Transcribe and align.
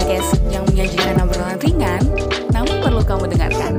podcast 0.00 0.40
yang 0.48 0.64
menyajikan 0.64 1.12
obrolan 1.20 1.60
ringan, 1.60 2.00
namun 2.56 2.80
perlu 2.80 3.04
kamu 3.04 3.36
dengarkan. 3.36 3.72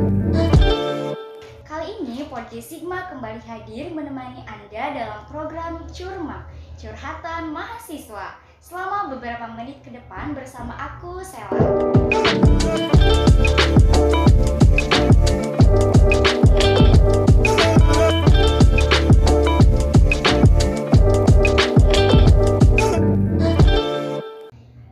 Kali 1.65 1.97
ini 1.97 2.29
Podcast 2.29 2.69
Sigma 2.69 3.09
kembali 3.09 3.41
hadir 3.41 3.89
menemani 3.89 4.45
Anda 4.45 4.93
dalam 4.93 5.25
program 5.25 5.81
Curma, 5.89 6.45
Curhatan 6.77 7.49
Mahasiswa. 7.49 8.37
Selama 8.61 9.17
beberapa 9.17 9.49
menit 9.57 9.81
ke 9.81 9.89
depan 9.89 10.37
bersama 10.37 10.77
aku, 10.77 11.25
Sela. 11.25 11.57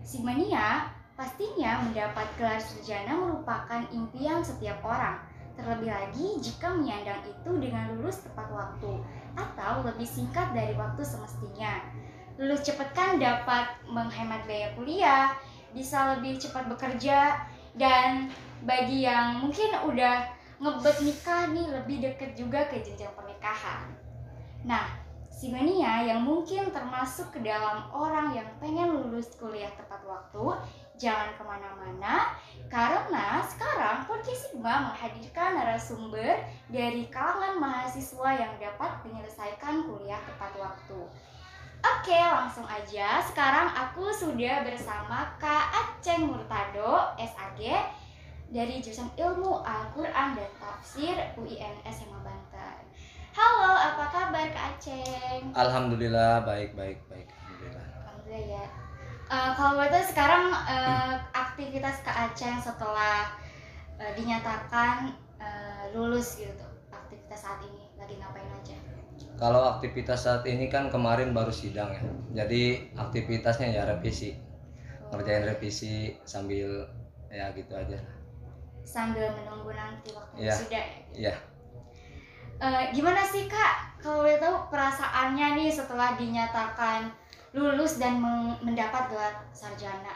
Sigmania 0.01 0.97
pastinya 1.19 1.83
mendapat 1.83 2.31
gelar 2.39 2.63
sarjana 2.63 3.11
merupakan 3.11 3.83
impian 3.91 4.39
setiap 4.39 4.79
orang. 4.87 5.19
Terlebih 5.59 5.91
lagi 5.91 6.39
jika 6.39 6.71
menyandang 6.71 7.19
itu 7.27 7.51
dengan 7.59 7.91
lulus 7.99 8.23
tepat 8.23 8.47
waktu 8.47 9.03
atau 9.35 9.83
lebih 9.83 10.07
singkat 10.07 10.55
dari 10.55 10.71
waktu 10.79 11.03
semestinya. 11.03 11.83
Lulus 12.39 12.63
cepat 12.63 12.95
kan 12.95 13.19
dapat 13.19 13.67
menghemat 13.91 14.47
biaya 14.47 14.71
kuliah, 14.79 15.35
bisa 15.75 16.15
lebih 16.15 16.39
cepat 16.39 16.71
bekerja, 16.71 17.43
dan 17.75 18.31
bagi 18.63 19.03
yang 19.03 19.43
mungkin 19.43 19.75
udah 19.83 20.31
ngebet 20.63 21.03
nikah 21.03 21.51
nih 21.51 21.67
lebih 21.67 21.97
deket 21.99 22.39
juga 22.39 22.63
ke 22.71 22.79
jenjang 22.79 23.11
pernikahan. 23.19 23.91
Nah, 24.63 24.87
Simania 25.27 26.03
yang 26.03 26.27
mungkin 26.27 26.67
termasuk 26.67 27.31
ke 27.31 27.39
dalam 27.39 27.87
orang 27.95 28.35
yang 28.35 28.47
pengen 28.59 28.91
lulus 28.91 29.31
kuliah 29.39 29.71
tepat 29.71 30.03
waktu, 30.03 30.59
jangan 30.99 31.31
ke 31.39 31.43
mana-mana 31.47 32.35
karena 32.67 33.39
sekarang 33.47 34.03
Podcast 34.03 34.51
Sigma 34.51 34.91
menghadirkan 34.91 35.55
narasumber 35.55 36.43
dari 36.67 37.07
kalangan 37.07 37.55
mahasiswa 37.55 38.29
yang 38.35 38.53
dapat 38.59 38.99
menyelesaikan 39.07 39.87
kuliah 39.87 40.19
tepat 40.27 40.51
waktu. 40.59 40.99
Oke, 41.79 42.19
langsung 42.19 42.67
aja. 42.67 43.23
Sekarang 43.23 43.71
aku 43.71 44.11
sudah 44.11 44.67
bersama 44.67 45.31
Kak 45.39 45.71
Aceng 45.71 46.27
Murtado, 46.27 47.15
SAG, 47.15 47.63
dari 48.51 48.83
jurusan 48.83 49.07
Ilmu 49.15 49.63
Al-Quran 49.63 50.35
dan 50.35 50.51
Tafsir 50.59 51.15
UIN 51.39 51.79
SMA 51.87 52.19
Banten. 52.19 52.83
Halo, 53.31 53.71
apa 53.71 54.03
kabar 54.11 54.51
Kak 54.51 54.75
Aceng? 54.75 55.55
Alhamdulillah 55.55 56.43
baik 56.43 56.75
baik 56.75 56.99
baik. 57.07 57.31
Alhamdulillah. 57.31 57.87
Alhamdulillah 58.03 58.43
ya. 58.59 58.88
Eh, 59.29 59.51
kalau 59.53 59.77
betul 59.77 60.01
sekarang 60.01 60.49
eh, 60.65 61.13
aktivitas 61.31 62.01
Kak 62.01 62.33
Aceng 62.33 62.57
setelah 62.57 63.29
eh, 64.01 64.17
dinyatakan 64.17 65.13
eh, 65.37 65.83
lulus 65.93 66.41
gitu 66.41 66.65
aktivitas 66.89 67.45
saat 67.45 67.61
ini 67.61 67.93
lagi 67.93 68.17
ngapain 68.17 68.49
aja? 68.49 68.73
Kalau 69.37 69.77
aktivitas 69.77 70.25
saat 70.25 70.43
ini 70.49 70.65
kan 70.67 70.89
kemarin 70.89 71.31
baru 71.31 71.53
sidang 71.53 71.93
ya. 71.93 72.01
Jadi 72.43 72.89
aktivitasnya 72.97 73.69
ya 73.71 73.85
revisi. 73.85 74.33
Ngerjain 75.13 75.45
revisi 75.45 76.17
sambil 76.25 76.89
ya 77.29 77.53
gitu 77.53 77.71
aja. 77.77 78.01
Sambil 78.81 79.29
menunggu 79.29 79.69
nanti 79.71 80.09
waktu 80.11 80.41
Iya. 80.41 80.53
sudah. 80.57 80.85
Iya. 81.13 81.33
Eh, 82.59 82.83
gimana 82.91 83.21
sih 83.23 83.45
Kak? 83.45 84.01
Kalau 84.01 84.25
boleh 84.25 84.41
tahu 84.41 84.73
perasaannya 84.73 85.47
nih 85.55 85.69
setelah 85.69 86.17
dinyatakan 86.17 87.07
lulus 87.53 87.97
dan 87.97 88.21
mendapat 88.61 89.09
gelar 89.09 89.33
sarjana. 89.51 90.13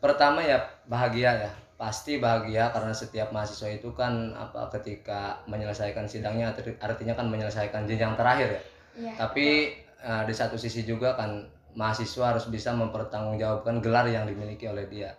Pertama 0.00 0.40
ya 0.40 0.62
bahagia 0.86 1.48
ya. 1.48 1.52
Pasti 1.80 2.20
bahagia 2.20 2.68
karena 2.76 2.92
setiap 2.92 3.32
mahasiswa 3.32 3.72
itu 3.72 3.88
kan 3.96 4.36
apa 4.36 4.68
ketika 4.76 5.40
menyelesaikan 5.48 6.04
sidangnya 6.04 6.52
arti- 6.52 6.76
artinya 6.76 7.16
kan 7.16 7.32
menyelesaikan 7.32 7.88
jenjang 7.88 8.14
terakhir 8.20 8.52
ya. 8.52 8.62
Iya. 9.00 9.12
Tapi 9.16 9.46
eh, 9.80 10.22
di 10.28 10.34
satu 10.36 10.60
sisi 10.60 10.84
juga 10.84 11.16
kan 11.16 11.48
mahasiswa 11.72 12.36
harus 12.36 12.52
bisa 12.52 12.76
mempertanggungjawabkan 12.76 13.80
gelar 13.80 14.04
yang 14.12 14.28
dimiliki 14.28 14.68
oleh 14.68 14.84
dia. 14.92 15.16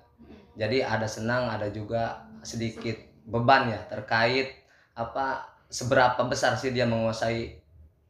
Jadi 0.53 0.83
ada 0.83 1.07
senang, 1.09 1.49
ada 1.49 1.71
juga 1.73 2.27
sedikit 2.45 2.97
beban 3.25 3.69
ya 3.69 3.81
terkait 3.89 4.61
apa 4.97 5.45
seberapa 5.71 6.19
besar 6.27 6.57
sih 6.59 6.75
dia 6.75 6.83
menguasai 6.83 7.57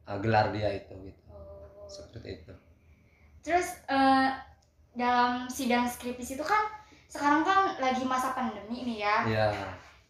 uh, 0.08 0.18
gelar 0.18 0.50
dia 0.50 0.72
itu 0.74 0.92
gitu. 1.06 1.21
Seperti 1.92 2.28
itu. 2.40 2.54
Terus 3.44 3.84
eh, 3.92 4.28
dalam 4.96 5.44
sidang 5.52 5.84
skripsi 5.84 6.40
itu 6.40 6.44
kan 6.44 6.72
sekarang 7.12 7.44
kan 7.44 7.76
lagi 7.76 8.08
masa 8.08 8.32
pandemi 8.32 8.88
nih 8.88 9.04
ya. 9.04 9.16
Ya, 9.28 9.46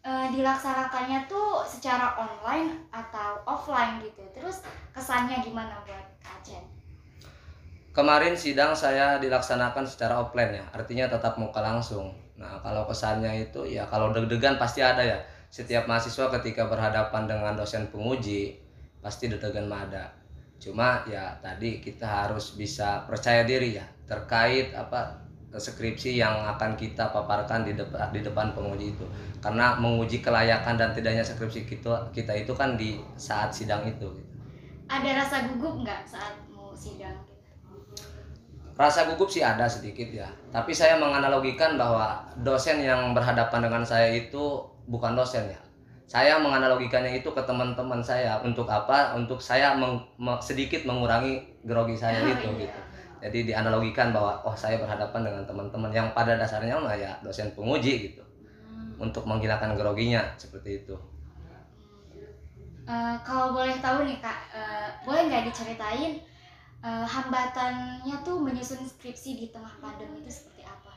Eh, 0.03 0.27
dilaksanakannya 0.35 1.31
tuh 1.31 1.63
secara 1.63 2.11
online 2.19 2.75
atau 2.91 3.39
offline 3.47 4.03
gitu. 4.03 4.19
Terus 4.35 4.59
kesannya 4.91 5.39
gimana 5.39 5.79
buat 5.87 6.03
Acen? 6.23 6.59
kemarin 7.93 8.33
sidang 8.33 8.73
saya 8.73 9.21
dilaksanakan 9.21 9.85
secara 9.85 10.17
offline 10.17 10.59
ya, 10.59 10.65
artinya 10.73 11.05
tatap 11.07 11.37
muka 11.37 11.61
langsung. 11.61 12.09
Nah, 12.35 12.57
kalau 12.65 12.89
kesannya 12.89 13.47
itu 13.47 13.61
ya 13.69 13.85
kalau 13.85 14.09
deg-degan 14.09 14.57
pasti 14.57 14.81
ada 14.81 14.99
ya. 14.99 15.21
Setiap 15.53 15.85
mahasiswa 15.85 16.33
ketika 16.41 16.65
berhadapan 16.65 17.29
dengan 17.29 17.53
dosen 17.53 17.85
penguji 17.93 18.57
pasti 19.05 19.29
deg-degan 19.29 19.69
mah 19.69 19.85
ada. 19.85 20.09
Cuma 20.63 21.03
ya 21.03 21.35
tadi 21.43 21.83
kita 21.83 22.07
harus 22.07 22.55
bisa 22.55 23.03
percaya 23.03 23.43
diri 23.43 23.75
ya 23.75 23.83
terkait 24.07 24.71
apa 24.71 25.19
skripsi 25.51 26.17
yang 26.17 26.47
akan 26.55 26.73
kita 26.79 27.11
paparkan 27.11 27.67
di 27.67 27.75
depan 27.75 28.07
di 28.15 28.23
depan 28.23 28.55
penguji 28.55 28.95
itu. 28.95 29.05
Karena 29.43 29.75
menguji 29.75 30.23
kelayakan 30.23 30.79
dan 30.79 30.95
tidaknya 30.95 31.19
skripsi 31.19 31.67
kita 31.67 32.15
kita 32.15 32.31
itu 32.31 32.55
kan 32.55 32.79
di 32.79 33.03
saat 33.19 33.51
sidang 33.51 33.83
itu 33.83 34.07
gitu. 34.07 34.31
Ada 34.87 35.19
rasa 35.19 35.35
gugup 35.51 35.83
nggak 35.83 36.07
saat 36.07 36.39
mau 36.47 36.71
sidang? 36.71 37.19
Rasa 38.73 39.05
gugup 39.11 39.27
sih 39.27 39.43
ada 39.43 39.67
sedikit 39.67 40.09
ya. 40.09 40.31
Tapi 40.49 40.71
saya 40.71 40.95
menganalogikan 40.97 41.75
bahwa 41.75 42.23
dosen 42.41 42.81
yang 42.81 43.11
berhadapan 43.11 43.67
dengan 43.67 43.83
saya 43.83 44.09
itu 44.15 44.63
bukan 44.87 45.13
dosen 45.13 45.45
ya. 45.51 45.59
Saya 46.13 46.37
menganalogikannya 46.37 47.17
itu 47.17 47.29
ke 47.33 47.41
teman-teman 47.41 47.97
saya 48.05 48.37
untuk 48.45 48.69
apa? 48.69 49.17
Untuk 49.17 49.41
saya 49.41 49.73
meng- 49.73 50.05
me- 50.21 50.37
sedikit 50.45 50.85
mengurangi 50.85 51.41
grogi 51.65 51.97
saya 51.97 52.21
itu 52.21 52.53
Iya. 52.53 52.69
gitu. 52.69 52.79
Jadi 53.23 53.39
dianalogikan 53.49 54.13
bahwa 54.13 54.37
oh 54.45 54.53
saya 54.53 54.77
berhadapan 54.77 55.25
dengan 55.25 55.43
teman-teman 55.49 55.89
yang 55.89 56.07
pada 56.13 56.37
dasarnya 56.37 56.77
mah 56.77 56.93
ya 56.93 57.17
dosen 57.25 57.49
penguji 57.57 58.13
gitu. 58.13 58.21
Hmm. 58.21 59.09
Untuk 59.09 59.25
menghilangkan 59.25 59.73
groginya 59.73 60.21
seperti 60.37 60.85
itu. 60.85 60.93
Eh, 62.85 63.15
kalau 63.25 63.57
boleh 63.57 63.73
tahu 63.81 64.05
nih 64.05 64.21
kak, 64.21 64.39
eh, 64.53 64.89
boleh 65.07 65.21
nggak 65.33 65.49
diceritain 65.49 66.21
eh, 66.83 67.05
hambatannya 67.07 68.15
tuh 68.27 68.37
menyusun 68.43 68.83
skripsi 68.85 69.39
di 69.39 69.45
tengah 69.49 69.71
pandemi 69.81 70.19
itu 70.21 70.29
seperti 70.29 70.61
apa? 70.67 70.93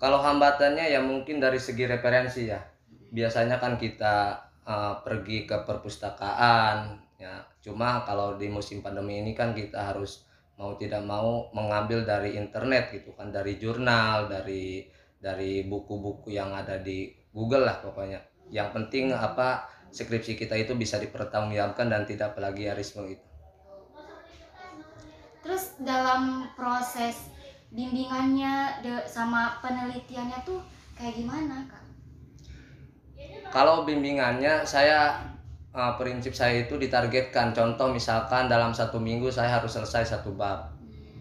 Kalau 0.00 0.18
hambatannya 0.18 0.88
ya 0.88 0.98
mungkin 1.04 1.38
dari 1.38 1.60
segi 1.60 1.84
referensi 1.84 2.48
ya. 2.48 2.58
Biasanya 3.08 3.56
kan 3.56 3.80
kita 3.80 4.36
uh, 4.68 5.00
pergi 5.00 5.48
ke 5.48 5.64
perpustakaan 5.64 7.00
ya. 7.16 7.40
Cuma 7.64 8.04
kalau 8.04 8.36
di 8.36 8.52
musim 8.52 8.84
pandemi 8.84 9.20
ini 9.20 9.32
kan 9.32 9.56
kita 9.56 9.92
harus 9.92 10.28
mau 10.58 10.74
tidak 10.74 11.06
mau 11.06 11.48
mengambil 11.54 12.02
dari 12.02 12.34
internet 12.34 12.90
gitu 12.90 13.14
kan, 13.14 13.30
dari 13.30 13.56
jurnal, 13.56 14.26
dari 14.26 14.86
dari 15.18 15.66
buku-buku 15.66 16.30
yang 16.30 16.54
ada 16.54 16.78
di 16.78 17.10
Google 17.34 17.66
lah 17.66 17.82
pokoknya. 17.82 18.22
Yang 18.50 18.68
penting 18.74 19.10
apa 19.14 19.66
skripsi 19.90 20.36
kita 20.36 20.54
itu 20.56 20.76
bisa 20.76 21.00
dipertanggungjawabkan 21.00 21.88
dan 21.90 22.02
tidak 22.04 22.36
plagiarisme 22.36 23.08
itu. 23.08 23.26
Terus 25.42 25.80
dalam 25.80 26.44
proses 26.52 27.32
bimbingannya 27.72 28.84
sama 29.08 29.60
penelitiannya 29.64 30.38
tuh 30.44 30.60
kayak 30.96 31.16
gimana 31.16 31.64
kak? 31.68 31.84
Kalau 33.48 33.88
bimbingannya 33.88 34.62
saya 34.62 35.16
eh, 35.72 35.92
prinsip 35.96 36.36
saya 36.36 36.68
itu 36.68 36.76
ditargetkan. 36.76 37.56
Contoh 37.56 37.88
misalkan 37.88 38.46
dalam 38.46 38.76
satu 38.76 39.00
minggu 39.00 39.32
saya 39.32 39.56
harus 39.56 39.72
selesai 39.72 40.18
satu 40.18 40.36
bab, 40.36 40.72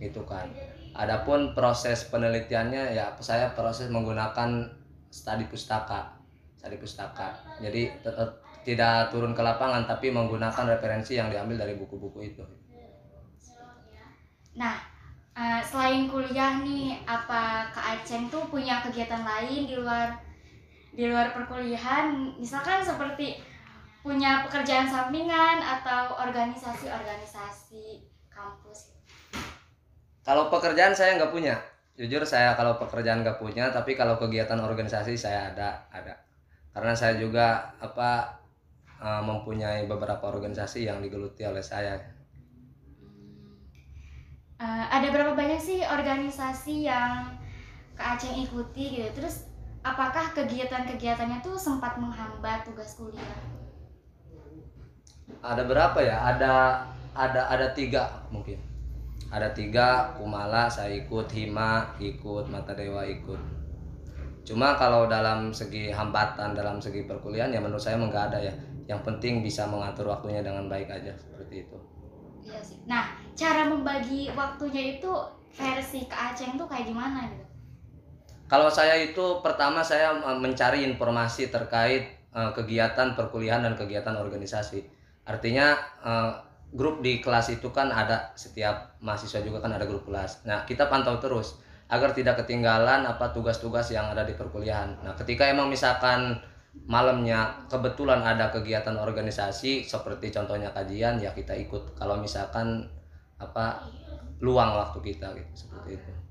gitu 0.03 0.23
kan. 0.27 0.51
Adapun 0.97 1.53
proses 1.53 2.09
penelitiannya 2.09 2.97
ya 2.97 3.13
saya 3.21 3.53
proses 3.53 3.87
menggunakan 3.93 4.65
studi 5.13 5.45
pustaka, 5.47 6.17
studi 6.57 6.77
pustaka. 6.81 7.37
Jadi 7.61 7.89
tetap 8.01 8.43
tidak 8.67 9.07
turun 9.13 9.31
ke 9.31 9.39
lapangan 9.39 9.87
tapi 9.87 10.11
menggunakan 10.11 10.75
referensi 10.75 11.15
yang 11.15 11.31
diambil 11.31 11.63
dari 11.63 11.79
buku-buku 11.79 12.19
itu. 12.35 12.43
Nah, 14.57 14.75
eh, 15.37 15.61
selain 15.61 16.09
kuliah 16.09 16.59
nih, 16.65 16.97
apa 17.05 17.69
Kak 17.71 18.01
Aceng 18.01 18.27
tuh 18.27 18.43
punya 18.49 18.81
kegiatan 18.81 19.21
lain 19.21 19.69
di 19.69 19.77
luar 19.77 20.26
di 20.97 21.05
luar 21.05 21.29
perkuliahan? 21.29 22.33
Misalkan 22.41 22.81
seperti 22.81 23.37
punya 24.01 24.41
pekerjaan 24.49 24.89
sampingan 24.89 25.61
atau 25.61 26.17
organisasi-organisasi 26.17 28.01
kampus. 28.33 28.97
Kalau 30.25 30.49
pekerjaan 30.49 30.97
saya 30.97 31.21
nggak 31.21 31.29
punya. 31.29 31.53
Jujur 31.93 32.25
saya 32.25 32.57
kalau 32.57 32.81
pekerjaan 32.81 33.21
nggak 33.21 33.37
punya, 33.37 33.69
tapi 33.69 33.93
kalau 33.93 34.17
kegiatan 34.17 34.57
organisasi 34.57 35.13
saya 35.13 35.53
ada, 35.53 35.85
ada. 35.93 36.17
Karena 36.73 36.97
saya 36.97 37.17
juga 37.21 37.73
apa 37.77 38.41
eh, 38.97 39.21
mempunyai 39.21 39.85
beberapa 39.85 40.33
organisasi 40.33 40.89
yang 40.89 41.01
digeluti 41.05 41.45
oleh 41.45 41.61
saya. 41.61 41.97
Eh, 44.57 44.85
ada 44.89 45.07
berapa 45.13 45.37
banyak 45.37 45.61
sih 45.61 45.85
organisasi 45.85 46.89
yang 46.89 47.37
Kak 47.97 48.17
Aceh 48.17 48.33
ikuti 48.33 49.01
gitu? 49.01 49.09
Terus 49.21 49.46
apakah 49.93 50.35
kegiatan-kegiatannya 50.35 51.39
tuh 51.39 51.55
sempat 51.55 51.95
menghambat 51.95 52.67
tugas 52.67 52.99
kuliah? 52.99 53.39
Ada 55.39 55.63
berapa 55.63 55.99
ya? 56.03 56.17
Ada 56.35 56.53
ada 57.15 57.41
ada 57.47 57.67
tiga 57.71 58.27
mungkin. 58.33 58.59
Ada 59.27 59.51
tiga, 59.51 60.15
Kumala 60.15 60.71
saya 60.71 61.03
ikut, 61.03 61.27
Hima 61.35 61.83
ikut, 61.99 62.47
Mata 62.47 62.71
Dewa 62.71 63.03
ikut. 63.03 63.39
Cuma 64.47 64.79
kalau 64.79 65.11
dalam 65.11 65.51
segi 65.51 65.91
hambatan, 65.91 66.55
dalam 66.55 66.79
segi 66.79 67.03
perkuliahan 67.03 67.51
ya 67.51 67.59
menurut 67.59 67.83
saya 67.83 67.99
enggak 67.99 68.31
ada 68.31 68.39
ya. 68.39 68.53
Yang 68.87 69.03
penting 69.03 69.43
bisa 69.43 69.67
mengatur 69.67 70.07
waktunya 70.07 70.39
dengan 70.39 70.71
baik 70.71 70.87
aja 70.87 71.11
seperti 71.11 71.67
itu. 71.67 71.77
Iya 72.47 72.63
sih. 72.63 72.79
Nah, 72.87 73.19
cara 73.35 73.67
membagi 73.67 74.31
waktunya 74.31 74.95
itu 74.95 75.11
versi 75.51 76.07
Kak 76.07 76.31
Aceh 76.31 76.55
tuh 76.55 76.67
kayak 76.71 76.87
gimana 76.87 77.27
gitu? 77.27 77.46
Kalau 78.47 78.71
saya 78.71 78.95
itu 78.95 79.43
pertama 79.43 79.83
saya 79.83 80.15
eh, 80.15 80.39
mencari 80.39 80.87
informasi 80.87 81.51
terkait 81.51 82.03
eh, 82.31 82.51
kegiatan 82.55 83.13
perkuliahan 83.13 83.63
dan 83.67 83.75
kegiatan 83.75 84.15
organisasi. 84.15 84.87
Artinya 85.27 85.75
eh, 86.03 86.31
grup 86.71 87.03
di 87.03 87.19
kelas 87.23 87.51
itu 87.51 87.71
kan 87.71 87.91
ada 87.91 88.31
setiap 88.35 88.99
mahasiswa 89.03 89.43
juga 89.43 89.59
kan 89.63 89.75
ada 89.75 89.83
grup 89.87 90.07
kelas. 90.07 90.43
Nah, 90.47 90.63
kita 90.67 90.87
pantau 90.91 91.19
terus 91.19 91.59
agar 91.87 92.11
tidak 92.11 92.43
ketinggalan 92.43 93.07
apa 93.07 93.31
tugas-tugas 93.31 93.87
yang 93.95 94.11
ada 94.11 94.27
di 94.27 94.35
perkuliahan. 94.35 95.07
Nah, 95.07 95.15
ketika 95.15 95.47
emang 95.47 95.71
misalkan 95.71 96.35
malamnya 96.85 97.63
kebetulan 97.71 98.21
ada 98.21 98.51
kegiatan 98.51 98.99
organisasi 98.99 99.87
seperti 99.87 100.29
contohnya 100.31 100.71
kajian 100.75 101.19
ya 101.19 101.31
kita 101.31 101.55
ikut. 101.55 101.95
Kalau 101.95 102.19
misalkan 102.19 102.87
apa 103.39 103.87
luang 104.43 104.75
waktu 104.75 104.99
kita 105.03 105.31
gitu 105.35 105.53
seperti 105.55 105.99
itu. 105.99 106.26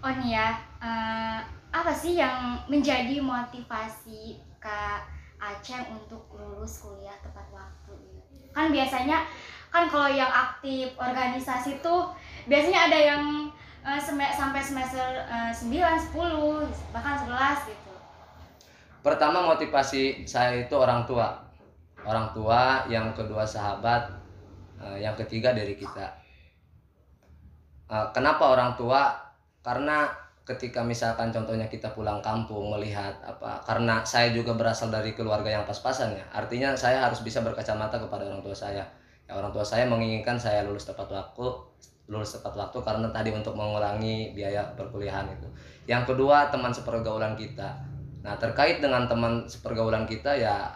Oh 0.00 0.12
nih 0.16 0.32
ya, 0.32 0.48
eh, 0.80 1.38
apa 1.70 1.92
sih 1.92 2.16
yang 2.16 2.56
menjadi 2.72 3.20
motivasi 3.20 4.40
Kak 4.56 5.04
Aceh 5.36 5.92
untuk 5.92 6.24
lulus 6.32 6.80
kuliah 6.80 7.16
tepat 7.20 7.44
waktu? 7.52 7.96
Kan 8.56 8.72
biasanya 8.72 9.28
kan 9.70 9.86
kalau 9.92 10.08
yang 10.10 10.28
aktif 10.28 10.96
organisasi 10.98 11.84
tuh 11.84 12.10
biasanya 12.48 12.88
ada 12.88 12.98
yang 12.98 13.22
eh, 13.84 14.00
sem- 14.00 14.34
sampai 14.40 14.60
semester 14.64 15.04
eh, 15.28 15.52
9, 15.52 15.68
10, 16.00 16.64
bahkan 16.96 17.20
11 17.20 17.68
gitu. 17.68 17.92
Pertama 19.04 19.44
motivasi 19.44 20.24
saya 20.24 20.64
itu 20.64 20.74
orang 20.76 21.04
tua. 21.04 21.28
Orang 22.00 22.32
tua, 22.32 22.88
yang 22.88 23.12
kedua 23.12 23.44
sahabat, 23.44 24.08
eh, 24.80 25.04
yang 25.04 25.12
ketiga 25.16 25.52
dari 25.52 25.76
kita. 25.76 26.08
Eh, 27.90 28.06
Kenapa 28.16 28.44
orang 28.56 28.72
tua? 28.80 29.29
Karena 29.60 30.08
ketika 30.48 30.82
misalkan 30.82 31.30
contohnya 31.30 31.70
kita 31.70 31.92
pulang 31.94 32.18
kampung 32.18 32.74
melihat 32.74 33.14
apa 33.22 33.62
karena 33.62 34.02
saya 34.02 34.34
juga 34.34 34.56
berasal 34.58 34.90
dari 34.90 35.14
keluarga 35.14 35.46
yang 35.46 35.62
pas-pasan 35.62 36.10
ya 36.10 36.24
artinya 36.34 36.74
saya 36.74 37.06
harus 37.06 37.22
bisa 37.22 37.38
berkacamata 37.44 38.00
kepada 38.00 38.26
orang 38.26 38.42
tua 38.42 38.56
saya. 38.56 38.82
Ya 39.30 39.38
orang 39.38 39.54
tua 39.54 39.62
saya 39.62 39.86
menginginkan 39.86 40.34
saya 40.34 40.66
lulus 40.66 40.90
tepat 40.90 41.06
waktu 41.06 41.46
lulus 42.10 42.34
tepat 42.34 42.58
waktu 42.58 42.78
karena 42.82 43.06
tadi 43.14 43.30
untuk 43.30 43.54
mengurangi 43.54 44.34
biaya 44.34 44.66
perkuliahan 44.74 45.30
itu. 45.30 45.46
Yang 45.86 46.12
kedua 46.12 46.50
teman 46.50 46.74
sepergaulan 46.74 47.38
kita. 47.38 47.78
Nah, 48.20 48.36
terkait 48.36 48.82
dengan 48.82 49.06
teman 49.06 49.46
sepergaulan 49.46 50.04
kita 50.04 50.34
ya 50.34 50.68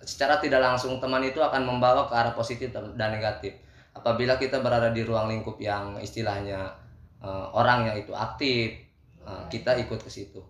secara 0.00 0.40
tidak 0.40 0.64
langsung 0.64 0.96
teman 0.96 1.20
itu 1.20 1.38
akan 1.38 1.68
membawa 1.68 2.08
ke 2.08 2.14
arah 2.16 2.32
positif 2.32 2.72
dan 2.72 3.08
negatif. 3.12 3.52
Apabila 3.92 4.40
kita 4.40 4.64
berada 4.64 4.88
di 4.88 5.04
ruang 5.04 5.28
lingkup 5.28 5.60
yang 5.60 6.00
istilahnya 6.00 6.72
eh, 7.20 7.46
orangnya 7.56 7.92
itu 7.96 8.12
aktif, 8.16 8.80
eh, 9.24 9.42
kita 9.52 9.76
ikut 9.80 10.00
ke 10.00 10.10
situ. 10.10 10.40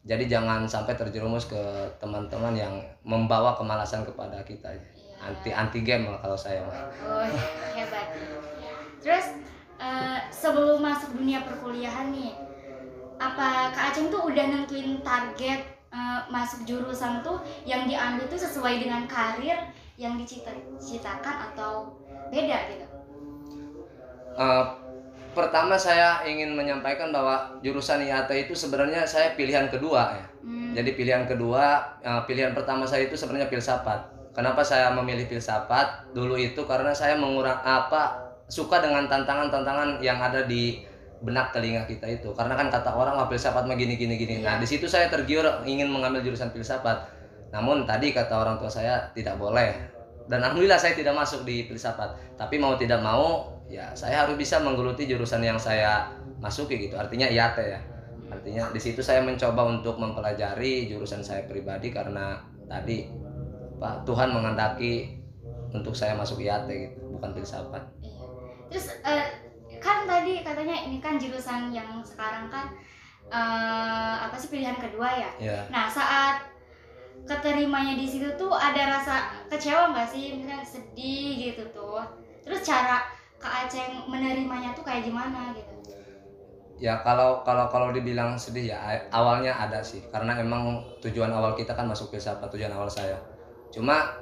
Jadi 0.00 0.32
jangan 0.32 0.64
sampai 0.64 0.96
terjerumus 0.96 1.44
ke 1.44 1.60
teman-teman 2.00 2.56
yang 2.56 2.74
membawa 3.04 3.52
kemalasan 3.54 4.02
kepada 4.02 4.40
kita. 4.48 4.72
Anti 5.20 5.52
anti 5.52 5.84
game 5.84 6.08
lah 6.08 6.16
kalau 6.24 6.38
saya 6.40 6.64
mah. 6.64 6.88
Oh, 7.04 7.28
hebat. 7.76 8.16
Terus 9.04 9.36
eh, 9.76 10.20
sebelum 10.32 10.80
masuk 10.80 11.12
dunia 11.20 11.44
perkuliahan 11.44 12.08
nih, 12.16 12.32
apa 13.20 13.76
Kak 13.76 13.92
Aceng 13.92 14.08
tuh 14.08 14.32
udah 14.32 14.46
nentuin 14.48 15.04
target 15.04 15.80
masuk 16.30 16.62
jurusan 16.62 17.18
tuh 17.26 17.42
yang 17.66 17.90
diambil 17.90 18.22
tuh 18.30 18.38
sesuai 18.38 18.78
dengan 18.78 19.10
karir 19.10 19.58
yang 19.98 20.14
dicita-citakan 20.16 21.52
atau 21.52 21.98
beda 22.30 22.58
gitu? 22.70 22.86
Eh, 24.40 24.64
pertama 25.30 25.78
saya 25.78 26.22
ingin 26.26 26.54
menyampaikan 26.54 27.14
bahwa 27.14 27.58
jurusan 27.62 28.02
IAT 28.02 28.30
itu 28.48 28.54
sebenarnya 28.54 29.06
saya 29.06 29.34
pilihan 29.38 29.70
kedua 29.70 30.18
ya. 30.18 30.26
Hmm, 30.42 30.72
Jadi 30.74 30.90
pilihan 30.94 31.24
kedua, 31.26 31.96
eh, 32.02 32.22
pilihan 32.26 32.54
pertama 32.54 32.86
saya 32.86 33.06
itu 33.06 33.14
sebenarnya 33.14 33.50
filsafat. 33.50 34.20
Kenapa 34.30 34.62
saya 34.62 34.94
memilih 34.94 35.26
filsafat? 35.26 36.14
Dulu 36.14 36.38
itu 36.38 36.62
karena 36.66 36.94
saya 36.94 37.18
mengurang 37.18 37.58
apa 37.66 38.30
suka 38.46 38.78
dengan 38.82 39.06
tantangan-tantangan 39.10 40.02
yang 40.02 40.18
ada 40.22 40.46
di 40.46 40.82
benak 41.20 41.52
telinga 41.52 41.84
kita 41.86 42.06
itu. 42.06 42.30
Karena 42.34 42.54
kan 42.56 42.70
kata 42.70 42.90
orang 42.94 43.18
wah 43.18 43.28
filsafat 43.28 43.66
mah 43.66 43.76
gini 43.76 43.98
gini 43.98 44.14
gini. 44.16 44.40
Nah, 44.42 44.58
di 44.58 44.66
situ 44.66 44.86
saya 44.86 45.10
tergiur 45.10 45.44
ingin 45.66 45.90
mengambil 45.90 46.22
jurusan 46.22 46.50
filsafat. 46.50 47.10
Namun 47.50 47.84
tadi 47.84 48.14
kata 48.14 48.30
orang 48.30 48.56
tua 48.62 48.70
saya 48.70 49.10
tidak 49.12 49.36
boleh. 49.36 49.74
Dan 50.30 50.42
alhamdulillah 50.46 50.78
saya 50.78 50.94
tidak 50.94 51.14
masuk 51.18 51.42
di 51.42 51.66
filsafat. 51.66 52.38
Tapi 52.38 52.56
mau 52.62 52.78
tidak 52.78 53.02
mau 53.02 53.59
ya 53.70 53.94
saya 53.94 54.26
harus 54.26 54.34
bisa 54.34 54.58
menggeluti 54.58 55.06
jurusan 55.06 55.40
yang 55.46 55.56
saya 55.56 56.10
masuki 56.42 56.76
gitu. 56.90 56.98
Artinya 56.98 57.30
IAT 57.30 57.56
ya. 57.62 57.80
Artinya 58.30 58.70
di 58.74 58.80
situ 58.82 58.98
saya 59.00 59.22
mencoba 59.22 59.70
untuk 59.70 59.96
mempelajari 59.96 60.90
jurusan 60.90 61.22
saya 61.22 61.46
pribadi 61.46 61.94
karena 61.94 62.42
tadi 62.66 63.06
Pak 63.78 64.04
Tuhan 64.04 64.34
menghendaki 64.34 65.22
untuk 65.70 65.94
saya 65.94 66.18
masuk 66.18 66.42
IAT 66.42 66.66
gitu, 66.66 66.98
bukan 67.14 67.30
filsafat. 67.32 67.82
iya. 68.02 68.26
Terus 68.70 68.86
eh, 69.06 69.26
kan 69.78 70.04
tadi 70.04 70.42
katanya 70.42 70.76
ini 70.90 70.98
kan 70.98 71.14
jurusan 71.16 71.70
yang 71.70 72.02
sekarang 72.02 72.50
kan 72.50 72.74
eh, 73.30 74.14
apa 74.26 74.34
sih 74.34 74.50
pilihan 74.50 74.76
kedua 74.82 75.08
ya? 75.14 75.30
Ya. 75.38 75.58
Nah 75.70 75.86
saat 75.86 76.50
keterimanya 77.26 77.94
di 77.94 78.06
situ 78.08 78.26
tuh 78.34 78.50
ada 78.50 78.98
rasa 78.98 79.30
kecewa 79.46 79.94
nggak 79.94 80.08
sih 80.08 80.34
misalnya 80.34 80.64
sedih 80.64 81.52
gitu 81.52 81.62
tuh 81.70 82.02
terus 82.42 82.64
cara 82.64 83.04
Kak 83.40 83.66
Aceh 83.66 84.04
menerimanya 84.04 84.76
tuh 84.76 84.84
kayak 84.84 85.08
gimana 85.08 85.56
gitu 85.56 85.72
Ya 86.80 86.96
kalau 87.04 87.44
kalau 87.44 87.68
kalau 87.68 87.92
dibilang 87.92 88.40
sedih 88.40 88.72
ya 88.72 88.80
awalnya 89.12 89.52
ada 89.52 89.84
sih 89.84 90.00
karena 90.08 90.32
emang 90.40 90.80
tujuan 91.04 91.28
awal 91.28 91.52
kita 91.52 91.76
kan 91.76 91.84
masuk 91.84 92.08
filsafat 92.08 92.48
tujuan 92.56 92.72
awal 92.72 92.88
saya. 92.88 93.20
Cuma 93.68 94.16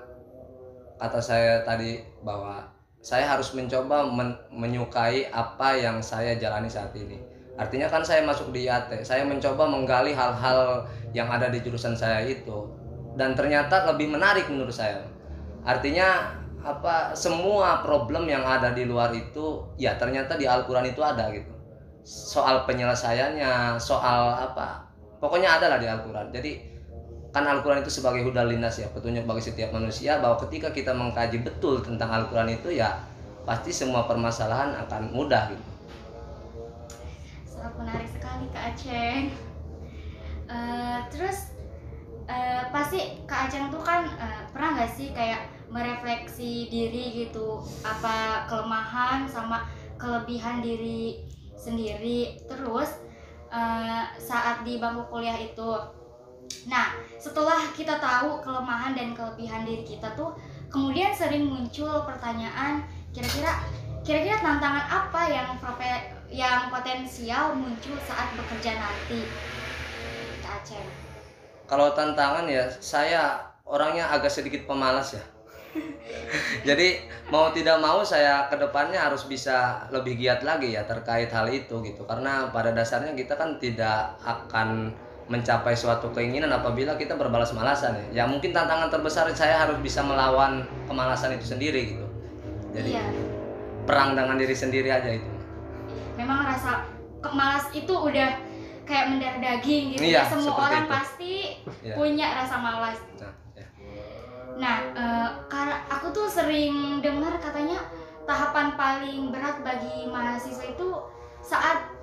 kata 0.98 1.22
saya 1.22 1.62
tadi 1.62 2.02
bahwa 2.26 2.66
saya 2.98 3.30
harus 3.30 3.54
mencoba 3.54 4.10
men- 4.10 4.34
menyukai 4.50 5.30
apa 5.30 5.78
yang 5.78 6.02
saya 6.02 6.34
jalani 6.34 6.66
saat 6.66 6.90
ini. 6.98 7.14
Artinya 7.54 7.86
kan 7.86 8.02
saya 8.02 8.26
masuk 8.26 8.50
di 8.50 8.66
IAT, 8.66 9.06
saya 9.06 9.22
mencoba 9.22 9.70
menggali 9.70 10.10
hal-hal 10.10 10.82
yang 11.14 11.30
ada 11.30 11.46
di 11.46 11.62
jurusan 11.62 11.94
saya 11.94 12.26
itu 12.26 12.66
dan 13.14 13.38
ternyata 13.38 13.86
lebih 13.94 14.10
menarik 14.10 14.50
menurut 14.50 14.74
saya. 14.74 14.98
Artinya 15.62 16.34
apa 16.68 17.16
semua 17.16 17.80
problem 17.80 18.28
yang 18.28 18.44
ada 18.44 18.76
di 18.76 18.84
luar 18.84 19.08
itu 19.16 19.64
ya 19.80 19.96
ternyata 19.96 20.36
di 20.36 20.44
Al-Qur'an 20.44 20.84
itu 20.84 21.00
ada 21.00 21.32
gitu. 21.32 21.48
Soal 22.04 22.68
penyelesaiannya, 22.68 23.80
soal 23.80 24.36
apa? 24.36 24.84
Pokoknya 25.16 25.56
ada 25.56 25.72
lah 25.72 25.78
di 25.80 25.88
Al-Qur'an. 25.88 26.28
Jadi 26.28 26.76
kan 27.32 27.44
Al-Quran 27.44 27.84
itu 27.84 27.92
sebagai 27.92 28.24
hudal 28.24 28.48
linnas 28.48 28.80
ya 28.80 28.88
petunjuk 28.88 29.28
bagi 29.28 29.44
setiap 29.44 29.68
manusia 29.72 30.16
bahwa 30.16 30.40
ketika 30.48 30.72
kita 30.72 30.96
mengkaji 30.96 31.44
betul 31.44 31.84
tentang 31.84 32.08
Al-Quran 32.08 32.56
itu 32.56 32.72
ya 32.72 33.04
pasti 33.44 33.68
semua 33.68 34.08
permasalahan 34.08 34.72
akan 34.88 35.12
mudah 35.12 35.52
gitu 35.52 35.64
sangat 37.44 37.72
menarik 37.76 38.08
sekali 38.08 38.48
Kak 38.48 38.72
Aceh 38.72 39.28
Eh, 40.48 40.98
terus 41.12 41.52
eh, 42.24 42.62
pasti 42.72 43.20
Kak 43.28 43.52
Aceh 43.52 43.68
tuh 43.68 43.82
kan 43.84 44.08
eh, 44.16 44.42
pernah 44.48 44.80
nggak 44.80 44.90
sih 44.96 45.12
kayak 45.12 45.44
merefleksi 45.68 46.68
diri 46.72 47.24
gitu. 47.26 47.62
Apa 47.84 48.48
kelemahan 48.48 49.28
sama 49.28 49.68
kelebihan 50.00 50.64
diri 50.64 51.24
sendiri. 51.56 52.40
Terus 52.48 53.00
eh, 53.52 54.04
saat 54.16 54.64
di 54.64 54.80
bangku 54.80 55.08
kuliah 55.12 55.36
itu. 55.36 55.76
Nah 56.68 56.96
setelah 57.20 57.68
kita 57.76 58.00
tahu 58.00 58.40
kelemahan 58.40 58.96
dan 58.96 59.12
kelebihan 59.12 59.68
diri 59.68 59.84
kita 59.84 60.16
tuh 60.16 60.32
kemudian 60.72 61.12
sering 61.12 61.48
muncul 61.48 62.04
pertanyaan 62.04 62.84
kira-kira 63.12 63.64
kira-kira 64.04 64.40
tantangan 64.40 64.84
apa 64.88 65.22
yang 65.28 65.48
yang 66.28 66.68
potensial 66.68 67.56
muncul 67.56 67.96
saat 68.04 68.32
bekerja 68.36 68.76
nanti? 68.76 69.24
Kak 70.44 70.64
Aceh. 70.64 70.84
Kalau 71.68 71.92
tantangan 71.92 72.48
ya 72.48 72.64
saya 72.80 73.36
orangnya 73.68 74.08
agak 74.08 74.32
sedikit 74.32 74.64
pemalas 74.64 75.16
ya. 75.16 75.24
Jadi 76.68 76.88
mau 77.28 77.48
tidak 77.50 77.78
mau 77.78 78.00
saya 78.00 78.46
ke 78.46 78.56
depannya 78.56 78.98
harus 78.98 79.24
bisa 79.24 79.86
lebih 79.88 80.16
giat 80.16 80.42
lagi 80.42 80.74
ya 80.74 80.84
terkait 80.84 81.28
hal 81.28 81.48
itu 81.48 81.80
gitu. 81.82 82.02
Karena 82.04 82.48
pada 82.50 82.70
dasarnya 82.70 83.12
kita 83.12 83.34
kan 83.34 83.56
tidak 83.56 84.16
akan 84.20 84.92
mencapai 85.28 85.76
suatu 85.76 86.08
keinginan 86.10 86.48
apabila 86.50 86.96
kita 86.96 87.12
berbalas 87.14 87.52
malasan 87.52 87.96
ya. 88.12 88.24
Ya 88.24 88.24
mungkin 88.24 88.50
tantangan 88.50 88.88
terbesar 88.88 89.28
saya 89.32 89.60
harus 89.60 89.76
bisa 89.78 90.00
melawan 90.00 90.64
kemalasan 90.88 91.36
itu 91.36 91.52
sendiri 91.52 91.96
gitu. 91.96 92.06
Jadi 92.72 92.92
iya 92.92 93.04
perang 93.84 94.12
dengan 94.12 94.36
diri 94.36 94.52
sendiri 94.52 94.92
aja 94.92 95.08
itu. 95.08 95.24
memang 96.12 96.44
rasa 96.44 96.84
kemalas 97.22 97.70
itu 97.72 97.88
udah 97.88 98.36
kayak 98.84 99.06
mendarah 99.08 99.38
daging 99.38 99.94
gitu 99.94 100.02
Iya, 100.02 100.20
ya 100.20 100.28
semua 100.28 100.52
orang 100.58 100.84
itu. 100.84 100.92
pasti 100.92 101.34
Ya. 101.80 101.94
punya 101.94 102.26
rasa 102.36 102.58
malas. 102.58 102.98
Nah, 104.58 104.90
eh, 104.90 105.28
karena 105.46 105.86
aku 105.86 106.10
tuh 106.10 106.26
sering 106.26 106.98
dengar 106.98 107.38
katanya 107.38 107.78
tahapan 108.26 108.74
paling 108.74 109.30
berat 109.30 109.62
bagi 109.62 110.10
mahasiswa 110.10 110.66
itu 110.66 110.88
saat 111.40 111.94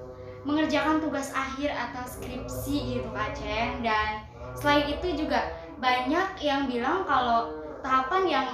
mengerjakan 0.47 1.03
tugas 1.03 1.35
akhir 1.35 1.75
atau 1.75 2.07
skripsi 2.07 2.97
gitu 2.97 3.07
Kak 3.11 3.35
Ceng. 3.35 3.83
Dan 3.83 4.23
selain 4.55 4.87
itu 4.87 5.27
juga 5.27 5.51
banyak 5.83 6.39
yang 6.39 6.71
bilang 6.71 7.03
kalau 7.03 7.59
tahapan 7.83 8.23
yang 8.25 8.47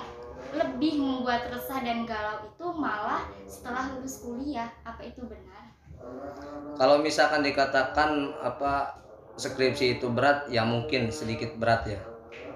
lebih 0.51 0.99
membuat 0.99 1.47
resah 1.47 1.79
dan 1.79 2.03
galau 2.03 2.43
itu 2.43 2.65
malah 2.75 3.23
setelah 3.45 3.93
lulus 3.95 4.19
kuliah. 4.25 4.67
Apa 4.83 5.05
itu 5.05 5.23
benar? 5.23 5.77
Kalau 6.75 6.97
misalkan 6.99 7.45
dikatakan 7.45 8.33
apa 8.41 8.97
skripsi 9.37 10.01
itu 10.01 10.09
berat, 10.09 10.49
ya 10.49 10.65
mungkin 10.65 11.13
sedikit 11.13 11.55
berat 11.55 11.87
ya. 11.87 12.10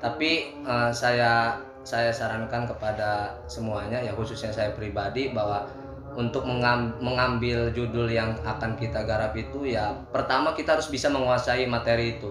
Tapi 0.06 0.54
eh, 0.62 0.92
saya 0.94 1.58
saya 1.82 2.14
sarankan 2.14 2.70
kepada 2.70 3.34
semuanya 3.50 3.98
ya 4.02 4.14
khususnya 4.14 4.54
saya 4.54 4.74
pribadi 4.78 5.34
bahwa 5.34 5.66
untuk 6.14 6.46
mengam- 6.46 6.94
mengambil 7.02 7.74
judul 7.74 8.10
yang 8.10 8.34
akan 8.42 8.78
kita 8.78 9.02
garap 9.06 9.34
itu 9.34 9.66
ya 9.70 9.94
pertama 10.14 10.54
kita 10.54 10.78
harus 10.78 10.90
bisa 10.90 11.10
menguasai 11.10 11.66
materi 11.66 12.18
itu. 12.18 12.30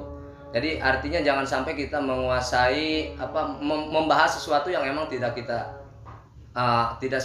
Jadi 0.54 0.78
artinya 0.78 1.18
jangan 1.18 1.42
sampai 1.42 1.74
kita 1.74 1.98
menguasai 1.98 3.18
apa 3.18 3.58
mem- 3.58 3.90
membahas 3.90 4.38
sesuatu 4.38 4.70
yang 4.70 4.86
emang 4.86 5.10
tidak 5.10 5.34
kita 5.34 5.82
uh, 6.54 6.94
tidak 7.02 7.22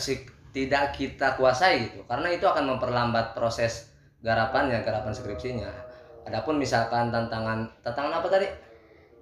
tidak 0.49 0.97
kita 0.97 1.37
kuasai 1.37 1.93
gitu. 1.93 2.01
Karena 2.09 2.33
itu 2.33 2.45
akan 2.49 2.73
memperlambat 2.73 3.37
proses 3.37 3.93
garapannya, 4.25 4.81
garapan 4.81 5.13
skripsinya. 5.13 5.69
Adapun 6.25 6.57
misalkan 6.57 7.13
tantangan 7.13 7.69
tantangan 7.85 8.17
apa 8.17 8.27
tadi? 8.27 8.47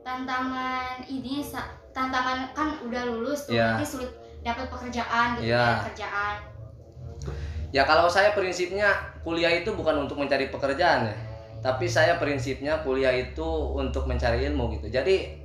Tantangan 0.08 1.04
ini 1.04 1.44
tantangan 1.92 2.56
kan 2.56 2.80
udah 2.80 3.04
lulus 3.12 3.44
tuh 3.44 3.60
Iya. 3.60 3.76
nanti 3.76 3.84
sulit 3.84 4.08
dapat 4.40 4.72
pekerjaan 4.72 5.36
gitu 5.36 5.52
Iya. 5.52 5.60
ya, 5.60 5.84
kerjaan. 5.92 6.36
Ya 7.76 7.84
kalau 7.84 8.08
saya 8.08 8.32
prinsipnya 8.32 8.88
kuliah 9.28 9.52
itu 9.52 9.76
bukan 9.76 10.08
untuk 10.08 10.16
mencari 10.16 10.48
pekerjaan 10.48 11.12
ya. 11.12 11.16
Tapi 11.60 11.84
saya 11.92 12.16
prinsipnya 12.16 12.80
kuliah 12.88 13.12
itu 13.12 13.44
untuk 13.76 14.08
mencari 14.08 14.48
ilmu 14.48 14.80
gitu. 14.80 14.88
Jadi 14.88 15.44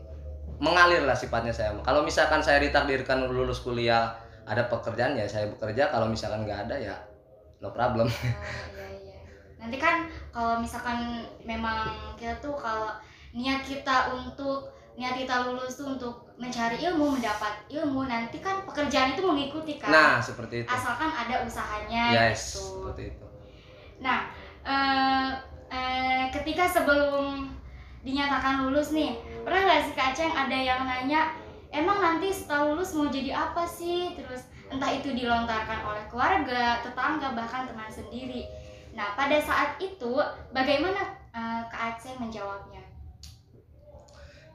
mengalir 0.63 1.03
lah 1.03 1.19
sifatnya 1.19 1.51
saya. 1.51 1.75
Kalau 1.83 2.07
misalkan 2.07 2.39
saya 2.39 2.63
ditakdirkan 2.63 3.27
lulus 3.27 3.67
kuliah 3.67 4.15
ada 4.47 4.71
pekerjaan 4.71 5.19
ya 5.19 5.27
saya 5.27 5.51
bekerja. 5.51 5.91
Kalau 5.91 6.07
misalkan 6.07 6.47
nggak 6.47 6.71
ada 6.71 6.77
ya 6.79 6.95
no 7.59 7.75
problem. 7.75 8.07
Oh, 8.07 8.15
iya 8.71 8.87
iya. 9.03 9.19
Nanti 9.59 9.83
kan 9.83 10.07
kalau 10.31 10.63
misalkan 10.63 11.27
memang 11.43 11.91
kita 12.15 12.39
tuh 12.39 12.55
kalau 12.55 12.95
niat 13.33 13.65
kita 13.65 14.13
untuk 14.13 14.73
niat 14.93 15.17
kita 15.17 15.49
lulus 15.49 15.81
tuh 15.81 15.97
untuk 15.97 16.37
mencari 16.37 16.77
ilmu, 16.85 17.17
mendapat 17.17 17.65
ilmu, 17.73 18.05
nanti 18.05 18.45
kan 18.45 18.61
pekerjaan 18.69 19.17
itu 19.17 19.25
mengikuti 19.25 19.81
kan. 19.81 19.89
Nah 19.89 20.13
seperti 20.21 20.65
itu. 20.65 20.69
Asalkan 20.69 21.09
ada 21.09 21.41
usahanya 21.49 22.13
Yes 22.13 22.61
gitu. 22.61 22.85
seperti 22.85 23.03
itu. 23.17 23.27
Nah, 24.05 24.29
eh, 24.67 25.31
eh, 25.73 26.25
ketika 26.29 26.69
sebelum 26.69 27.49
dinyatakan 28.05 28.69
lulus 28.69 28.93
nih, 28.93 29.17
pernah 29.47 29.63
nggak 29.65 29.81
sih 29.87 29.95
Kak 29.97 30.09
Aceng 30.13 30.35
ada 30.35 30.59
yang 30.59 30.83
nanya, 30.85 31.33
emang 31.73 32.03
nanti 32.03 32.29
setelah 32.29 32.75
lulus 32.75 32.93
mau 32.93 33.09
jadi 33.09 33.33
apa 33.33 33.65
sih? 33.65 34.13
Terus 34.19 34.45
entah 34.69 34.91
itu 34.93 35.09
dilontarkan 35.15 35.89
oleh 35.89 36.05
keluarga, 36.13 36.83
tetangga, 36.85 37.33
bahkan 37.33 37.65
teman 37.65 37.89
sendiri. 37.89 38.45
Nah, 38.93 39.17
pada 39.17 39.41
saat 39.41 39.81
itu 39.81 40.21
bagaimana 40.53 41.01
eh, 41.33 41.63
Kak 41.73 41.97
Aceng 41.97 42.21
menjawabnya? 42.21 42.92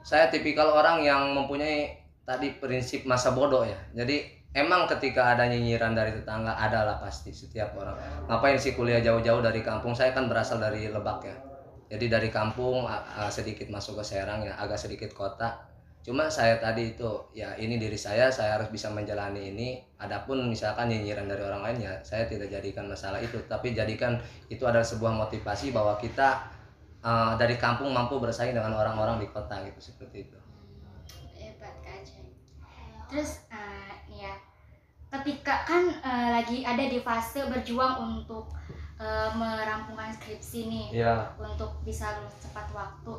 Saya 0.08 0.32
tipikal 0.32 0.72
orang 0.72 1.04
yang 1.04 1.36
mempunyai 1.36 2.00
tadi 2.24 2.56
prinsip 2.56 3.04
masa 3.04 3.36
bodoh 3.36 3.60
ya. 3.60 3.76
Jadi 3.92 4.24
emang 4.56 4.88
ketika 4.88 5.36
ada 5.36 5.44
nyinyiran 5.44 5.92
dari 5.92 6.16
tetangga 6.16 6.56
adalah 6.56 6.96
pasti 6.96 7.28
setiap 7.28 7.76
orang. 7.76 7.92
Ngapain 8.24 8.56
sih 8.56 8.72
kuliah 8.72 9.04
jauh-jauh 9.04 9.44
dari 9.44 9.60
kampung? 9.60 9.92
Saya 9.92 10.16
kan 10.16 10.32
berasal 10.32 10.64
dari 10.64 10.88
Lebak 10.88 11.28
ya. 11.28 11.36
Jadi 11.92 12.08
dari 12.08 12.32
kampung 12.32 12.88
sedikit 13.28 13.68
masuk 13.68 14.00
ke 14.00 14.04
Serang 14.16 14.40
ya 14.48 14.56
agak 14.56 14.80
sedikit 14.80 15.12
kota. 15.12 15.60
Cuma 16.00 16.32
saya 16.32 16.56
tadi 16.56 16.96
itu 16.96 17.08
ya 17.36 17.52
ini 17.60 17.76
diri 17.76 18.00
saya 18.00 18.32
saya 18.32 18.56
harus 18.56 18.72
bisa 18.72 18.88
menjalani 18.88 19.52
ini. 19.52 19.76
Adapun 20.00 20.48
misalkan 20.48 20.88
nyinyiran 20.88 21.28
dari 21.28 21.44
orang 21.44 21.68
lain 21.68 21.84
ya 21.84 21.92
saya 22.00 22.24
tidak 22.24 22.48
jadikan 22.48 22.88
masalah 22.88 23.20
itu. 23.20 23.36
Tapi 23.44 23.76
jadikan 23.76 24.16
itu 24.48 24.64
adalah 24.64 24.88
sebuah 24.88 25.12
motivasi 25.12 25.68
bahwa 25.68 26.00
kita 26.00 26.56
uh, 27.02 27.32
dari 27.38 27.56
kampung 27.58 27.90
mampu 27.90 28.18
bersaing 28.18 28.54
dengan 28.54 28.74
orang-orang 28.74 29.22
di 29.22 29.26
kota 29.30 29.62
gitu 29.66 29.92
seperti 29.92 30.30
itu. 30.30 30.38
Hebat 31.38 31.74
Kak 31.84 32.02
Aceng. 32.02 32.28
Terus 33.08 33.30
nih 34.08 34.28
ya, 34.28 34.34
ketika 35.08 35.64
kan 35.64 35.88
eh, 35.88 36.28
lagi 36.40 36.64
ada 36.64 36.84
di 36.84 37.00
fase 37.00 37.44
berjuang 37.48 37.96
untuk 38.04 38.52
eh, 39.00 39.30
merampungkan 39.32 40.12
skripsi 40.12 40.60
nih. 40.68 40.86
Iya. 41.04 41.32
untuk 41.40 41.80
bisa 41.86 42.18
lulus 42.20 42.36
tepat 42.42 42.68
waktu. 42.74 43.14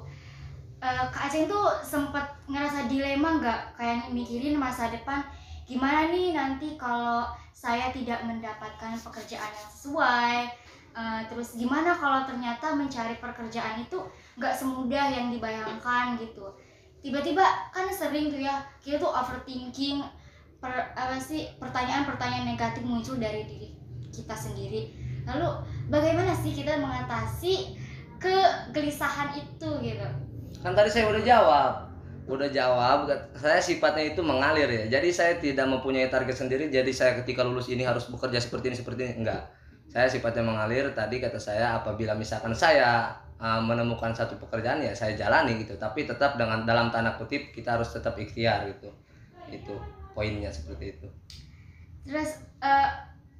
Kak 0.80 1.28
Aceng 1.28 1.52
tuh 1.52 1.76
sempat 1.84 2.24
ngerasa 2.48 2.88
dilema 2.88 3.36
nggak 3.36 3.76
kayak 3.76 4.08
mikirin 4.16 4.56
masa 4.56 4.88
depan 4.88 5.20
gimana 5.68 6.08
nih 6.08 6.32
nanti 6.32 6.80
kalau 6.80 7.28
saya 7.52 7.92
tidak 7.92 8.24
mendapatkan 8.24 8.96
pekerjaan 8.96 9.52
yang 9.52 9.70
sesuai 9.76 10.48
Eh, 10.90 11.22
terus 11.30 11.56
gimana 11.56 11.94
kalau 11.94 12.26
ternyata 12.26 12.74
mencari 12.74 13.16
pekerjaan 13.22 13.80
itu 13.80 13.98
nggak 14.36 14.52
semudah 14.52 15.06
yang 15.08 15.30
dibayangkan 15.30 16.18
gitu 16.18 16.50
tiba-tiba 17.00 17.46
kan 17.72 17.88
sering 17.88 18.28
tuh 18.28 18.42
ya 18.44 18.60
kita 18.84 19.00
tuh 19.00 19.08
overthinking 19.08 20.04
per, 20.60 20.92
apa 20.98 21.16
sih 21.16 21.48
pertanyaan-pertanyaan 21.56 22.52
negatif 22.52 22.84
muncul 22.84 23.16
dari 23.16 23.48
diri 23.48 23.72
kita 24.12 24.36
sendiri 24.36 24.92
lalu 25.24 25.48
bagaimana 25.88 26.36
sih 26.36 26.52
kita 26.52 26.76
mengatasi 26.76 27.80
kegelisahan 28.20 29.32
itu 29.40 29.70
gitu 29.80 30.10
Kan 30.60 30.76
tadi 30.76 30.92
saya 30.92 31.08
udah 31.08 31.24
jawab. 31.24 31.72
Udah 32.30 32.46
jawab, 32.54 33.10
saya 33.34 33.58
sifatnya 33.58 34.14
itu 34.14 34.22
mengalir 34.22 34.70
ya. 34.70 35.00
Jadi 35.00 35.10
saya 35.10 35.42
tidak 35.42 35.66
mempunyai 35.66 36.14
target 36.14 36.38
sendiri. 36.38 36.70
Jadi 36.70 36.94
saya 36.94 37.18
ketika 37.24 37.42
lulus 37.42 37.72
ini 37.74 37.82
harus 37.82 38.06
bekerja 38.06 38.38
seperti 38.38 38.70
ini 38.70 38.78
seperti 38.78 39.02
ini 39.08 39.14
enggak. 39.26 39.50
Saya 39.90 40.06
sifatnya 40.06 40.46
mengalir. 40.46 40.94
Tadi 40.94 41.18
kata 41.18 41.42
saya 41.42 41.82
apabila 41.82 42.14
misalkan 42.14 42.54
saya 42.54 43.10
uh, 43.42 43.60
menemukan 43.60 44.14
satu 44.14 44.38
pekerjaan 44.38 44.80
ya 44.86 44.94
saya 44.94 45.18
jalani 45.18 45.58
gitu. 45.60 45.74
Tapi 45.76 46.06
tetap 46.06 46.38
dengan 46.38 46.64
dalam 46.64 46.94
tanda 46.94 47.18
kutip 47.18 47.50
kita 47.52 47.76
harus 47.76 47.90
tetap 47.90 48.14
ikhtiar 48.16 48.70
gitu. 48.70 48.90
Itu 49.50 49.76
poinnya 50.14 50.52
seperti 50.52 50.98
itu. 50.98 51.08
terus 52.10 52.42
eh, 52.64 52.90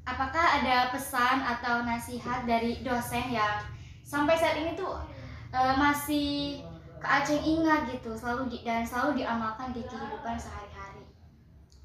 apakah 0.06 0.62
ada 0.62 0.94
pesan 0.94 1.42
atau 1.42 1.82
nasihat 1.82 2.46
dari 2.46 2.86
dosen 2.86 3.34
yang 3.34 3.58
sampai 4.06 4.38
saat 4.38 4.62
ini 4.62 4.78
tuh 4.78 5.00
eh, 5.50 5.74
masih 5.74 6.62
Kak 7.00 7.24
Aceng 7.24 7.40
ingat 7.42 7.88
gitu 7.88 8.12
selalu 8.14 8.52
di, 8.52 8.58
dan 8.62 8.84
selalu 8.84 9.24
diamalkan 9.24 9.72
di 9.72 9.82
kehidupan 9.88 10.36
sehari-hari 10.36 10.70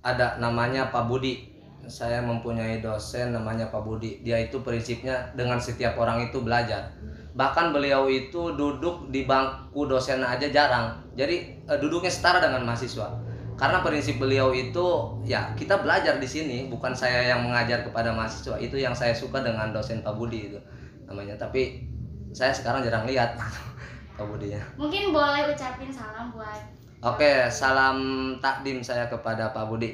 ada 0.04 0.37
namanya 0.37 0.92
Pak 0.92 1.09
Budi. 1.09 1.53
Saya 1.86 2.24
mempunyai 2.24 2.80
dosen 2.80 3.32
namanya 3.32 3.68
Pak 3.68 3.82
Budi. 3.84 4.20
Dia 4.24 4.40
itu 4.40 4.60
prinsipnya 4.60 5.32
dengan 5.36 5.60
setiap 5.60 5.98
orang 6.00 6.28
itu 6.28 6.40
belajar. 6.40 6.92
Bahkan 7.34 7.74
beliau 7.74 8.06
itu 8.06 8.54
duduk 8.54 9.10
di 9.10 9.26
bangku 9.26 9.86
dosen 9.90 10.22
aja 10.22 10.46
jarang. 10.48 10.94
Jadi 11.18 11.64
eh, 11.66 11.78
duduknya 11.78 12.10
setara 12.10 12.38
dengan 12.40 12.62
mahasiswa. 12.64 13.10
Karena 13.54 13.86
prinsip 13.86 14.18
beliau 14.18 14.50
itu 14.50 15.14
ya 15.22 15.54
kita 15.54 15.78
belajar 15.82 16.18
di 16.18 16.26
sini, 16.26 16.66
bukan 16.66 16.90
saya 16.90 17.22
yang 17.34 17.46
mengajar 17.46 17.86
kepada 17.86 18.10
mahasiswa. 18.10 18.58
Itu 18.58 18.74
yang 18.74 18.94
saya 18.94 19.14
suka 19.14 19.42
dengan 19.42 19.70
dosen 19.70 20.02
Pak 20.02 20.14
Budi 20.18 20.50
itu 20.50 20.58
namanya. 21.06 21.38
Tapi 21.38 21.86
saya 22.34 22.50
sekarang 22.50 22.82
jarang 22.82 23.06
lihat 23.06 23.38
Pak 24.18 24.26
Budinya. 24.26 24.62
mungkin 24.78 25.10
boleh 25.10 25.50
ucapin 25.50 25.90
salam 25.90 26.30
buat 26.30 26.62
Oke, 27.04 27.52
salam 27.52 27.98
takdim 28.40 28.80
saya 28.80 29.12
kepada 29.12 29.52
Pak 29.52 29.68
Budi, 29.68 29.92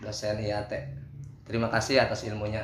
dosen 0.00 0.40
IAT. 0.40 0.72
Terima 1.46 1.70
kasih 1.70 2.02
atas 2.02 2.26
ilmunya. 2.26 2.62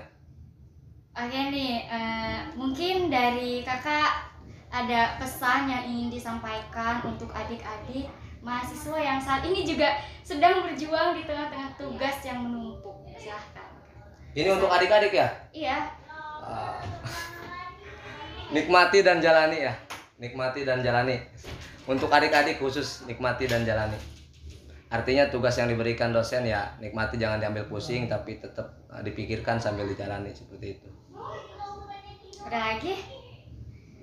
Oke 1.13 1.41
nih, 1.53 1.87
eh, 1.87 2.39
mungkin 2.59 3.09
dari 3.13 3.63
kakak 3.63 4.33
ada 4.73 5.17
pesan 5.21 5.69
yang 5.69 5.85
ingin 5.87 6.09
disampaikan 6.09 7.05
untuk 7.05 7.31
adik-adik 7.31 8.09
mahasiswa 8.43 8.99
yang 8.99 9.21
saat 9.23 9.47
ini 9.47 9.63
juga 9.63 10.03
sedang 10.27 10.67
berjuang 10.67 11.15
di 11.15 11.23
tengah-tengah 11.23 11.79
tugas 11.79 12.17
yang 12.27 12.43
menumpuk. 12.43 13.07
Silahkan. 13.15 13.71
Ini 14.33 14.49
untuk 14.57 14.73
adik-adik 14.73 15.13
ya? 15.15 15.29
Iya, 15.53 15.79
Ah. 16.43 16.75
nikmati 18.53 19.01
dan 19.01 19.23
jalani 19.25 19.65
ya 19.65 19.73
nikmati 20.21 20.63
dan 20.63 20.85
jalani 20.85 21.19
untuk 21.89 22.13
adik-adik 22.13 22.61
khusus 22.61 23.03
nikmati 23.09 23.49
dan 23.49 23.65
jalani 23.65 23.97
artinya 24.93 25.25
tugas 25.33 25.57
yang 25.57 25.73
diberikan 25.73 26.13
dosen 26.13 26.45
ya 26.45 26.69
nikmati 26.77 27.17
jangan 27.17 27.41
diambil 27.41 27.65
pusing 27.65 28.13
tapi 28.13 28.37
tetap 28.37 28.69
ah, 28.93 29.01
dipikirkan 29.01 29.57
sambil 29.57 29.89
dijalani 29.89 30.29
seperti 30.29 30.77
itu 30.77 30.89
ada 32.45 32.77
lagi? 32.77 33.01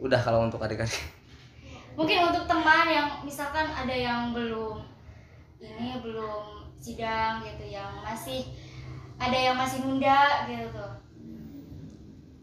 udah 0.02 0.18
kalau 0.18 0.50
untuk 0.50 0.58
adik-adik 0.64 1.20
Mungkin 2.00 2.32
untuk 2.32 2.48
teman 2.48 2.88
yang 2.88 3.08
misalkan 3.28 3.68
ada 3.68 3.92
yang 3.92 4.32
belum 4.32 4.80
ini 5.60 6.00
belum 6.00 6.72
sidang 6.80 7.44
gitu 7.44 7.68
yang 7.68 7.92
masih 8.00 8.48
ada 9.20 9.36
yang 9.36 9.60
masih 9.60 9.84
nunda 9.84 10.48
gitu 10.48 10.72
tuh. 10.72 10.94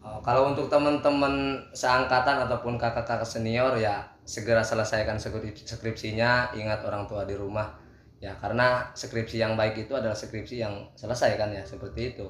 Oh, 0.05 0.21
kalau 0.21 0.53
untuk 0.53 0.69
teman-teman 0.69 1.57
seangkatan 1.73 2.45
ataupun 2.45 2.77
kakak-kakak 2.77 3.25
senior 3.25 3.73
ya 3.81 4.05
segera 4.29 4.61
selesaikan 4.61 5.17
skrip- 5.17 5.57
skripsinya 5.57 6.53
ingat 6.53 6.85
orang 6.85 7.09
tua 7.09 7.25
di 7.25 7.33
rumah 7.33 7.86
ya 8.17 8.33
karena 8.41 8.89
skripsi 8.97 9.37
yang 9.37 9.53
baik 9.53 9.77
itu 9.87 9.93
adalah 9.93 10.17
skripsi 10.17 10.55
yang 10.63 10.73
selesai 10.97 11.37
kan 11.37 11.49
ya 11.53 11.63
seperti 11.65 12.15
itu. 12.15 12.25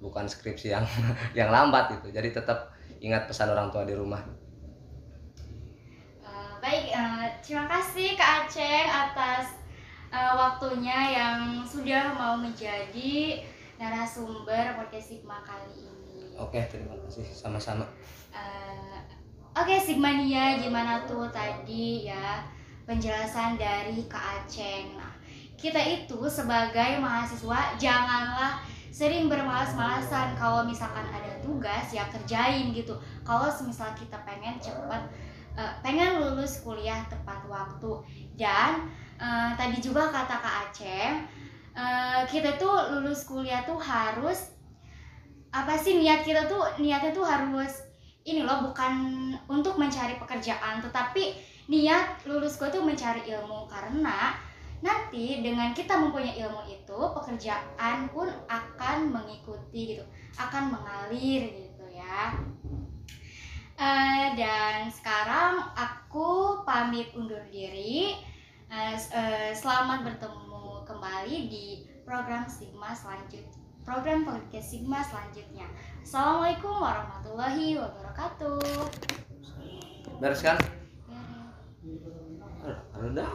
Bukan 0.00 0.24
skripsi 0.28 0.72
yang 0.72 0.84
yang 1.38 1.48
lambat 1.52 1.92
itu. 2.00 2.08
Jadi 2.12 2.32
tetap 2.32 2.72
ingat 3.00 3.28
pesan 3.28 3.52
orang 3.52 3.68
tua 3.72 3.84
di 3.84 3.94
rumah. 3.96 4.20
Eh, 6.20 6.52
baik, 6.62 6.84
eh, 6.92 7.26
terima 7.42 7.66
kasih 7.68 8.16
Kak 8.16 8.46
Aceng 8.46 8.88
atas 8.88 9.46
eh, 10.12 10.32
waktunya 10.36 10.98
yang 11.12 11.38
sudah 11.64 12.12
mau 12.12 12.34
menjadi 12.36 13.40
narasumber 13.76 14.76
podcast 14.76 15.08
Sigma 15.08 15.40
kali 15.40 15.72
ini. 15.80 16.36
oke 16.36 16.60
terima 16.68 16.94
kasih. 17.06 17.24
Sama-sama. 17.26 17.84
Eh, 18.32 18.98
Oke 19.50 19.82
Sigmania 19.82 20.54
gimana 20.56 21.02
tuh 21.04 21.26
tadi 21.28 22.06
ya 22.06 22.38
penjelasan 22.86 23.58
dari 23.58 23.98
Kak 24.06 24.46
Aceng. 24.46 24.94
Nah, 24.94 25.10
kita 25.60 25.76
itu 25.76 26.16
sebagai 26.24 26.96
mahasiswa 27.04 27.76
janganlah 27.76 28.64
sering 28.90 29.28
bermalas-malasan 29.28 30.34
kalau 30.34 30.64
misalkan 30.64 31.04
ada 31.12 31.30
tugas 31.44 31.92
ya 31.92 32.08
kerjain 32.10 32.72
gitu. 32.72 32.96
Kalau 33.22 33.46
semisal 33.52 33.92
kita 33.94 34.16
pengen 34.24 34.56
cepat 34.56 35.04
eh, 35.54 35.72
pengen 35.84 36.18
lulus 36.24 36.64
kuliah 36.64 37.04
tepat 37.06 37.44
waktu 37.46 38.02
dan 38.40 38.88
eh, 39.20 39.52
tadi 39.54 39.78
juga 39.78 40.08
kata 40.08 40.36
Kak 40.40 40.56
Aceng 40.72 41.28
eh, 41.76 42.20
kita 42.26 42.56
tuh 42.56 42.96
lulus 42.96 43.28
kuliah 43.28 43.62
tuh 43.62 43.78
harus 43.78 44.56
apa 45.52 45.76
sih 45.76 45.98
niat 45.98 46.24
kita 46.24 46.46
tuh 46.48 46.62
niatnya 46.80 47.10
tuh 47.12 47.26
harus 47.26 47.90
ini 48.22 48.46
loh 48.46 48.70
bukan 48.70 48.92
untuk 49.50 49.74
mencari 49.80 50.14
pekerjaan 50.20 50.78
tetapi 50.78 51.34
niat 51.66 52.22
lulus 52.26 52.58
gue 52.58 52.70
tuh 52.70 52.82
mencari 52.82 53.26
ilmu 53.26 53.66
karena 53.66 54.34
nanti 54.80 55.44
dengan 55.44 55.72
kita 55.76 55.96
mempunyai 55.96 56.40
ilmu 56.40 56.64
itu 56.68 56.98
pekerjaan 57.16 58.08
pun 58.12 58.28
akan 58.48 59.12
mengikuti 59.12 59.96
gitu 59.96 60.04
akan 60.36 60.76
mengalir 60.76 61.48
gitu 61.52 61.84
ya. 61.92 62.36
Eh, 63.80 64.26
dan 64.36 64.92
sekarang 64.92 65.72
aku 65.72 66.60
pamit 66.68 67.12
undur 67.16 67.40
diri. 67.48 68.16
S- 68.70 69.10
eh, 69.10 69.50
selamat 69.56 70.04
bertemu 70.06 70.84
kembali 70.86 71.36
di 71.50 71.88
program 72.04 72.46
Sigma 72.46 72.94
selanjutnya 72.94 73.60
program 73.90 74.22
podcast 74.22 74.70
Sigma 74.70 75.00
selanjutnya. 75.02 75.66
Assalamualaikum 76.04 76.78
warahmatullahi 76.78 77.74
wabarakatuh. 77.80 78.60
beres 80.20 80.44
kan. 80.44 80.60
Aduh, 82.60 83.08
udah 83.08 83.28